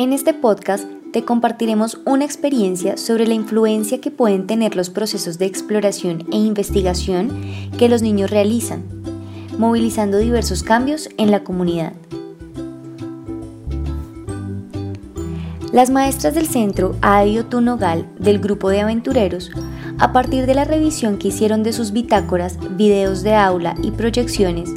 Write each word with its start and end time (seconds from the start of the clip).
En 0.00 0.14
este 0.14 0.32
podcast 0.32 0.86
te 1.12 1.26
compartiremos 1.26 2.00
una 2.06 2.24
experiencia 2.24 2.96
sobre 2.96 3.26
la 3.26 3.34
influencia 3.34 4.00
que 4.00 4.10
pueden 4.10 4.46
tener 4.46 4.74
los 4.74 4.88
procesos 4.88 5.36
de 5.36 5.44
exploración 5.44 6.26
e 6.32 6.38
investigación 6.38 7.42
que 7.76 7.90
los 7.90 8.00
niños 8.00 8.30
realizan, 8.30 8.82
movilizando 9.58 10.16
diversos 10.16 10.62
cambios 10.62 11.10
en 11.18 11.30
la 11.30 11.44
comunidad. 11.44 11.92
Las 15.70 15.90
maestras 15.90 16.34
del 16.34 16.46
centro 16.46 16.96
Adio 17.02 17.44
Tunogal 17.44 18.08
del 18.18 18.38
grupo 18.38 18.70
de 18.70 18.80
aventureros, 18.80 19.50
a 19.98 20.14
partir 20.14 20.46
de 20.46 20.54
la 20.54 20.64
revisión 20.64 21.18
que 21.18 21.28
hicieron 21.28 21.62
de 21.62 21.74
sus 21.74 21.92
bitácoras, 21.92 22.56
videos 22.74 23.22
de 23.22 23.34
aula 23.34 23.74
y 23.82 23.90
proyecciones, 23.90 24.70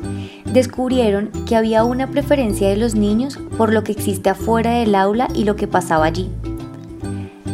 descubrieron 0.53 1.31
que 1.47 1.55
había 1.55 1.83
una 1.83 2.11
preferencia 2.11 2.69
de 2.69 2.77
los 2.77 2.93
niños 2.93 3.39
por 3.57 3.73
lo 3.73 3.83
que 3.83 3.91
existe 3.91 4.29
afuera 4.29 4.75
del 4.75 4.93
aula 4.93 5.27
y 5.33 5.45
lo 5.45 5.55
que 5.55 5.67
pasaba 5.67 6.05
allí. 6.05 6.29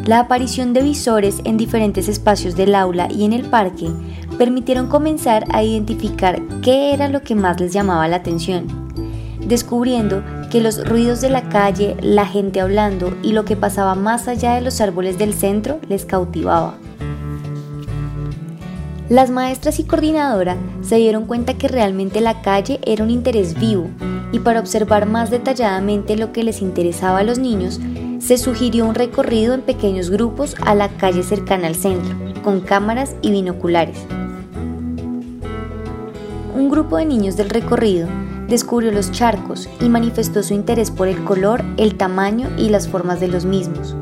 La 0.06 0.20
aparición 0.20 0.74
de 0.74 0.82
visores 0.82 1.40
en 1.46 1.56
diferentes 1.56 2.10
espacios 2.10 2.56
del 2.56 2.76
aula 2.76 3.08
y 3.10 3.26
en 3.26 3.34
el 3.34 3.44
parque 3.44 3.90
permitieron 4.38 4.88
comenzar 4.88 5.46
a 5.52 5.64
identificar 5.64 6.42
qué 6.62 6.94
era 6.94 7.08
lo 7.08 7.22
que 7.22 7.36
más 7.36 7.60
les 7.60 7.74
llamaba 7.74 8.08
la 8.08 8.18
atención, 8.18 8.68
descubriendo 9.46 10.24
que 10.50 10.62
los 10.62 10.88
ruidos 10.88 11.22
de 11.22 11.30
la 11.30 11.48
calle, 11.50 11.96
la 12.02 12.26
gente 12.26 12.60
hablando 12.60 13.16
y 13.22 13.34
lo 13.34 13.46
que 13.46 13.56
pasaba 13.56 13.96
más 13.96 14.28
allá 14.28 14.56
de 14.56 14.62
los 14.62 14.82
árboles 14.82 15.18
del 15.18 15.34
centro 15.34 15.80
les 15.88 16.06
cautivaba. 16.06 16.76
Las 19.10 19.32
maestras 19.32 19.80
y 19.80 19.86
coordinadora 19.86 20.56
se 20.82 20.98
dieron 20.98 21.26
cuenta 21.26 21.56
que 21.56 21.68
realmente 21.68 22.22
la 22.22 22.44
calle 22.44 22.80
era 22.86 23.04
un 23.04 23.10
interés 23.10 23.60
vivo 23.60 23.90
y 24.32 24.38
para 24.38 24.60
observar 24.60 25.08
más 25.08 25.32
detalladamente 25.32 26.16
lo 26.16 26.32
que 26.32 26.44
les 26.44 26.62
interesaba 26.62 27.18
a 27.18 27.24
los 27.24 27.40
niños, 27.40 27.80
se 28.20 28.38
sugirió 28.38 28.86
un 28.86 28.94
recorrido 28.94 29.56
en 29.56 29.62
pequeños 29.62 30.12
grupos 30.12 30.56
a 30.64 30.76
la 30.76 30.90
calle 30.90 31.24
cercana 31.24 31.66
al 31.66 31.74
centro, 31.74 32.16
con 32.44 32.62
cámaras 32.62 33.16
y 33.24 33.32
binoculares. 33.32 33.98
Un 36.56 36.70
grupo 36.70 36.98
de 36.98 37.06
niños 37.06 37.36
del 37.36 37.50
recorrido 37.50 38.08
descubrió 38.48 38.92
los 38.92 39.12
charcos 39.12 39.68
y 39.82 39.90
manifestó 39.90 40.44
su 40.44 40.54
interés 40.54 40.92
por 40.92 41.08
el 41.08 41.24
color, 41.24 41.64
el 41.78 41.96
tamaño 41.96 42.48
y 42.60 42.70
las 42.70 42.88
formas 42.88 43.20
de 43.20 43.30
los 43.30 43.46
mismos. 43.46 43.96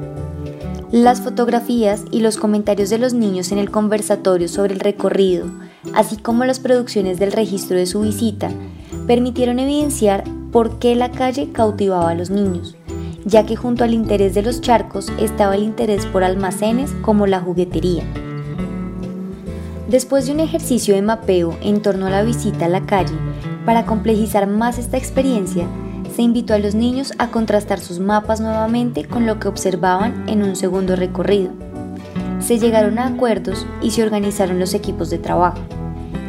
Las 0.92 1.20
fotografías 1.20 2.06
y 2.12 2.22
los 2.22 2.38
comentarios 2.38 2.90
de 2.90 2.98
los 2.98 3.14
niños 3.14 3.52
en 3.52 3.58
el 3.58 3.70
conversatorio 3.70 4.48
sobre 4.48 4.74
el 4.74 4.80
recorrido, 4.80 5.46
así 5.94 6.16
como 6.16 6.46
las 6.46 6.62
producciones 6.62 7.20
del 7.20 7.34
registro 7.34 7.78
de 7.78 7.86
su 7.86 8.00
visita, 8.00 8.50
permitieron 9.06 9.60
evidenciar 9.60 10.24
por 10.54 10.80
qué 10.80 10.96
la 10.96 11.12
calle 11.12 11.52
cautivaba 11.52 12.12
a 12.12 12.16
los 12.16 12.30
niños, 12.30 12.78
ya 13.26 13.46
que 13.46 13.58
junto 13.58 13.84
al 13.84 13.94
interés 13.94 14.34
de 14.34 14.44
los 14.44 14.62
charcos 14.62 15.12
estaba 15.20 15.56
el 15.56 15.64
interés 15.64 16.06
por 16.06 16.24
almacenes 16.24 16.92
como 17.02 17.28
la 17.28 17.42
juguetería. 17.42 18.04
Después 19.90 20.26
de 20.26 20.32
un 20.32 20.40
ejercicio 20.40 20.96
de 20.96 21.02
mapeo 21.02 21.58
en 21.62 21.82
torno 21.82 22.08
a 22.08 22.12
la 22.12 22.24
visita 22.24 22.66
a 22.66 22.70
la 22.70 22.86
calle, 22.86 23.16
para 23.66 23.86
complejizar 23.86 24.48
más 24.48 24.78
esta 24.78 24.96
experiencia, 24.96 25.68
se 26.18 26.24
invitó 26.24 26.56
a 26.56 26.58
los 26.58 26.74
niños 26.74 27.14
a 27.20 27.30
contrastar 27.30 27.80
sus 27.80 28.00
mapas 28.00 28.42
nuevamente 28.42 29.06
con 29.06 29.28
lo 29.28 29.40
que 29.40 29.50
observaban 29.50 30.28
en 30.28 30.42
un 30.42 30.56
segundo 30.56 30.96
recorrido. 30.96 31.52
Se 32.40 32.58
llegaron 32.58 32.98
a 32.98 33.06
acuerdos 33.06 33.68
y 33.84 33.92
se 33.92 34.02
organizaron 34.02 34.58
los 34.58 34.74
equipos 34.74 35.12
de 35.12 35.20
trabajo, 35.20 35.60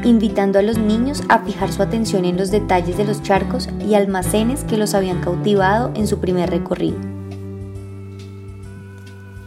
invitando 0.05 0.59
a 0.59 0.63
los 0.63 0.77
niños 0.77 1.23
a 1.31 1.39
fijar 1.39 1.73
su 1.73 1.83
atención 1.83 2.27
en 2.27 2.37
los 2.37 2.51
detalles 2.51 2.99
de 2.99 3.07
los 3.07 3.23
charcos 3.23 3.71
y 3.81 3.95
almacenes 3.95 4.63
que 4.65 4.77
los 4.77 4.93
habían 4.93 5.23
cautivado 5.23 5.91
en 5.95 6.07
su 6.07 6.21
primer 6.21 6.51
recorrido. 6.51 6.99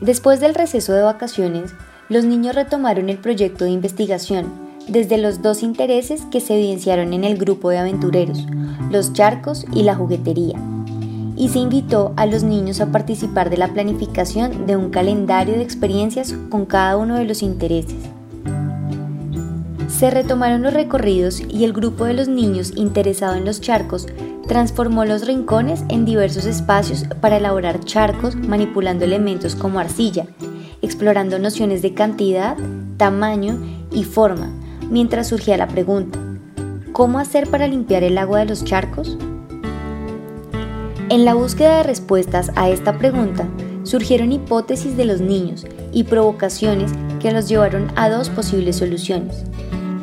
Después 0.01 0.39
del 0.39 0.55
receso 0.55 0.93
de 0.93 1.03
vacaciones, 1.03 1.75
los 2.09 2.25
niños 2.25 2.55
retomaron 2.55 3.09
el 3.09 3.19
proyecto 3.19 3.65
de 3.65 3.69
investigación 3.69 4.70
desde 4.87 5.17
los 5.17 5.41
dos 5.41 5.63
intereses 5.63 6.23
que 6.31 6.39
se 6.39 6.55
evidenciaron 6.55 7.13
en 7.13 7.23
el 7.23 7.37
grupo 7.37 7.69
de 7.69 7.77
aventureros, 7.77 8.45
los 8.89 9.13
charcos 9.13 9.65
y 9.73 9.83
la 9.83 9.95
juguetería. 9.95 10.59
Y 11.35 11.49
se 11.49 11.59
invitó 11.59 12.13
a 12.17 12.25
los 12.25 12.43
niños 12.43 12.81
a 12.81 12.91
participar 12.91 13.49
de 13.49 13.57
la 13.57 13.69
planificación 13.69 14.65
de 14.67 14.75
un 14.75 14.89
calendario 14.89 15.55
de 15.55 15.63
experiencias 15.63 16.35
con 16.49 16.65
cada 16.65 16.97
uno 16.97 17.15
de 17.15 17.25
los 17.25 17.41
intereses. 17.41 17.97
Se 19.87 20.09
retomaron 20.09 20.63
los 20.63 20.73
recorridos 20.73 21.41
y 21.47 21.63
el 21.63 21.73
grupo 21.73 22.05
de 22.05 22.13
los 22.13 22.27
niños 22.27 22.73
interesado 22.75 23.35
en 23.35 23.45
los 23.45 23.61
charcos 23.61 24.07
transformó 24.47 25.05
los 25.05 25.25
rincones 25.25 25.83
en 25.89 26.05
diversos 26.05 26.45
espacios 26.45 27.05
para 27.21 27.37
elaborar 27.37 27.79
charcos 27.85 28.35
manipulando 28.35 29.05
elementos 29.05 29.55
como 29.55 29.79
arcilla, 29.79 30.25
explorando 30.81 31.39
nociones 31.39 31.81
de 31.81 31.93
cantidad, 31.93 32.57
tamaño 32.97 33.57
y 33.91 34.03
forma, 34.03 34.51
mientras 34.91 35.29
surgía 35.29 35.57
la 35.57 35.67
pregunta, 35.67 36.19
¿cómo 36.91 37.17
hacer 37.17 37.49
para 37.49 37.67
limpiar 37.67 38.03
el 38.03 38.17
agua 38.17 38.39
de 38.39 38.45
los 38.45 38.63
charcos? 38.63 39.17
En 41.09 41.25
la 41.25 41.33
búsqueda 41.33 41.77
de 41.77 41.83
respuestas 41.83 42.51
a 42.55 42.69
esta 42.69 42.97
pregunta, 42.97 43.47
surgieron 43.83 44.31
hipótesis 44.31 44.95
de 44.97 45.05
los 45.05 45.21
niños 45.21 45.65
y 45.91 46.03
provocaciones 46.03 46.91
que 47.19 47.31
los 47.31 47.47
llevaron 47.49 47.91
a 47.95 48.09
dos 48.09 48.29
posibles 48.29 48.75
soluciones. 48.75 49.43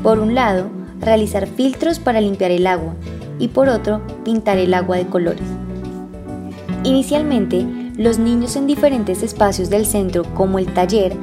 Por 0.02 0.18
un 0.18 0.34
lado, 0.34 0.70
realizar 1.00 1.46
filtros 1.46 1.98
para 1.98 2.20
limpiar 2.20 2.50
el 2.50 2.66
agua 2.66 2.94
y 3.38 3.48
por 3.48 3.68
otro, 3.68 4.00
pintar 4.24 4.58
el 4.58 4.74
agua 4.74 4.96
de 4.96 5.06
colores. 5.06 5.46
Inicialmente, 6.84 7.64
los 7.96 8.18
niños 8.18 8.56
en 8.56 8.66
diferentes 8.66 9.22
espacios 9.22 9.70
del 9.70 9.84
centro, 9.84 10.24
como 10.34 10.58
el 10.58 10.66
taller, 10.72 11.14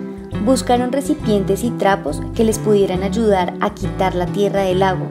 buscaron 0.44 0.92
recipientes 0.92 1.64
y 1.64 1.72
trapos 1.72 2.22
que 2.36 2.44
les 2.44 2.60
pudieran 2.60 3.04
ayudar 3.04 3.54
a 3.62 3.74
quitar 3.74 4.16
la 4.16 4.26
tierra 4.26 4.62
del 4.62 4.84
agua. 4.84 5.08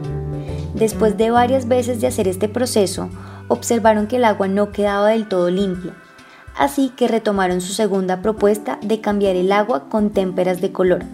Después 0.74 1.16
de 1.16 1.30
varias 1.30 1.68
veces 1.68 2.00
de 2.00 2.06
hacer 2.06 2.28
este 2.28 2.48
proceso, 2.48 3.08
observaron 3.48 4.06
que 4.06 4.16
el 4.16 4.24
agua 4.24 4.48
no 4.48 4.72
quedaba 4.72 5.08
del 5.08 5.28
todo 5.28 5.50
limpia, 5.50 5.92
así 6.56 6.90
que 6.96 7.08
retomaron 7.08 7.60
su 7.60 7.72
segunda 7.72 8.22
propuesta 8.22 8.78
de 8.82 9.00
cambiar 9.00 9.36
el 9.36 9.52
agua 9.52 9.88
con 9.88 10.10
témperas 10.10 10.60
de 10.60 10.72
color. 10.72 11.04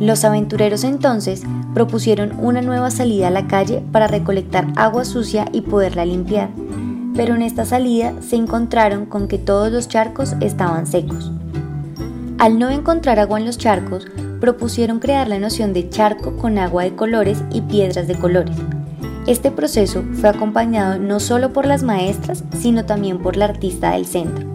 Los 0.00 0.24
aventureros 0.24 0.84
entonces 0.84 1.42
propusieron 1.72 2.32
una 2.38 2.60
nueva 2.60 2.90
salida 2.90 3.28
a 3.28 3.30
la 3.30 3.46
calle 3.46 3.82
para 3.92 4.06
recolectar 4.06 4.66
agua 4.76 5.04
sucia 5.04 5.46
y 5.52 5.62
poderla 5.62 6.04
limpiar, 6.04 6.50
pero 7.14 7.34
en 7.34 7.42
esta 7.42 7.64
salida 7.64 8.12
se 8.20 8.36
encontraron 8.36 9.06
con 9.06 9.28
que 9.28 9.38
todos 9.38 9.72
los 9.72 9.88
charcos 9.88 10.34
estaban 10.40 10.86
secos. 10.86 11.30
Al 12.38 12.58
no 12.58 12.68
encontrar 12.68 13.20
agua 13.20 13.38
en 13.38 13.46
los 13.46 13.58
charcos, 13.58 14.06
propusieron 14.40 14.98
crear 14.98 15.28
la 15.28 15.38
noción 15.38 15.72
de 15.72 15.88
charco 15.88 16.36
con 16.36 16.58
agua 16.58 16.82
de 16.82 16.94
colores 16.94 17.42
y 17.52 17.60
piedras 17.62 18.08
de 18.08 18.16
colores. 18.16 18.56
Este 19.26 19.50
proceso 19.50 20.04
fue 20.14 20.28
acompañado 20.28 20.98
no 20.98 21.20
solo 21.20 21.52
por 21.52 21.64
las 21.64 21.82
maestras, 21.82 22.44
sino 22.58 22.84
también 22.84 23.18
por 23.18 23.36
la 23.36 23.46
artista 23.46 23.92
del 23.92 24.04
centro. 24.04 24.46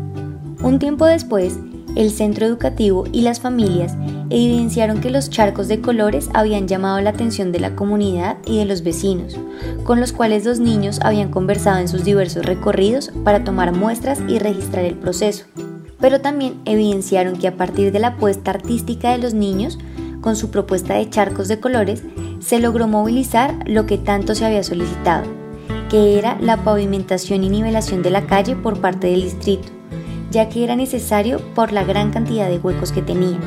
Un 0.62 0.78
tiempo 0.78 1.06
después, 1.06 1.58
el 1.96 2.12
centro 2.12 2.46
educativo 2.46 3.06
y 3.12 3.22
las 3.22 3.40
familias 3.40 3.96
evidenciaron 4.30 5.02
que 5.02 5.10
los 5.10 5.30
charcos 5.30 5.68
de 5.68 5.82
colores 5.82 6.30
habían 6.34 6.68
llamado 6.68 7.02
la 7.02 7.10
atención 7.10 7.52
de 7.52 7.62
la 7.62 7.76
comunidad 7.76 8.38
y 8.46 8.60
de 8.60 8.66
los 8.66 8.84
vecinos, 8.84 9.40
con 9.86 10.00
los 10.00 10.12
cuales 10.12 10.46
los 10.46 10.60
niños 10.60 11.00
habían 11.02 11.32
conversado 11.32 11.80
en 11.80 11.88
sus 11.88 12.04
diversos 12.04 12.46
recorridos 12.46 13.12
para 13.24 13.44
tomar 13.44 13.72
muestras 13.72 14.20
y 14.28 14.38
registrar 14.38 14.86
el 14.86 14.96
proceso 14.96 15.46
pero 16.00 16.22
también 16.22 16.60
evidenciaron 16.66 17.36
que 17.38 17.48
a 17.48 17.56
partir 17.56 17.92
de 17.92 18.00
la 18.00 18.10
apuesta 18.10 18.52
artística 18.52 19.12
de 19.12 19.18
los 19.18 19.34
niños, 19.34 19.78
con 20.22 20.36
su 20.36 20.50
propuesta 20.52 20.96
de 20.96 21.10
charcos 21.10 21.48
de 21.48 21.60
colores, 21.60 22.04
se 22.40 22.60
logró 22.60 22.88
movilizar 22.88 23.56
lo 23.68 23.86
que 23.86 23.98
tanto 23.98 24.36
se 24.36 24.46
había 24.46 24.64
solicitado, 24.64 25.26
que 25.90 26.18
era 26.18 26.38
la 26.40 26.58
pavimentación 26.64 27.44
y 27.44 27.50
nivelación 27.50 28.02
de 28.02 28.12
la 28.12 28.26
calle 28.28 28.56
por 28.56 28.80
parte 28.80 29.08
del 29.08 29.24
distrito, 29.24 29.70
ya 30.32 30.50
que 30.50 30.64
era 30.64 30.76
necesario 30.76 31.40
por 31.54 31.72
la 31.72 31.84
gran 31.84 32.12
cantidad 32.12 32.50
de 32.50 32.60
huecos 32.60 32.92
que 32.92 33.02
tenía. 33.02 33.40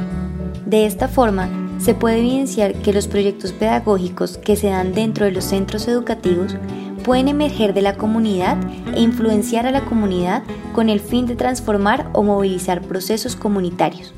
De 0.67 0.87
esta 0.87 1.09
forma, 1.09 1.49
se 1.79 1.95
puede 1.95 2.19
evidenciar 2.19 2.75
que 2.75 2.93
los 2.93 3.09
proyectos 3.09 3.53
pedagógicos 3.53 4.39
que 4.39 4.57
se 4.57 4.69
dan 4.69 4.93
dentro 4.93 5.25
de 5.25 5.33
los 5.33 5.45
centros 5.45 5.89
educativos 5.89 6.57
pueden 7.03 7.29
emerger 7.29 7.75
de 7.75 7.83
la 7.83 7.97
comunidad 7.97 8.57
e 8.95 9.01
influenciar 9.01 9.67
a 9.67 9.71
la 9.71 9.85
comunidad 9.85 10.43
con 10.73 10.89
el 10.89 11.01
fin 11.01 11.27
de 11.27 11.37
transformar 11.37 12.09
o 12.13 12.23
movilizar 12.23 12.83
procesos 12.83 13.37
comunitarios. 13.37 14.15